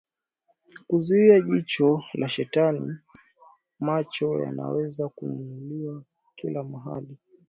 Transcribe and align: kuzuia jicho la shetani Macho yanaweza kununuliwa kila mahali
kuzuia 0.87 1.41
jicho 1.41 2.03
la 2.13 2.29
shetani 2.29 2.95
Macho 3.79 4.39
yanaweza 4.41 5.09
kununuliwa 5.09 6.03
kila 6.35 6.63
mahali 6.63 7.17